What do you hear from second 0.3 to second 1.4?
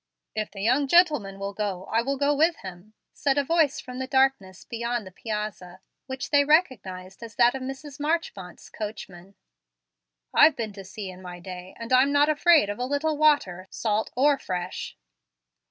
"If the young gentleman